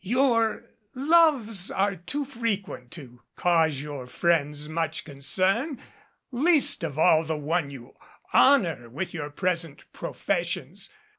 "Your 0.03 0.71
loves 0.95 1.69
are 1.69 1.95
too 1.95 2.25
frequent 2.25 2.89
to 2.93 3.21
cause 3.35 3.83
your 3.83 4.07
friends 4.07 4.67
much 4.67 5.05
concern 5.05 5.79
least 6.31 6.83
of 6.83 6.97
all 6.97 7.23
the 7.23 7.37
one 7.37 7.69
you 7.69 7.93
honor 8.33 8.89
with 8.89 9.13
your 9.13 9.29
present 9.29 9.83
professions. 9.93 10.89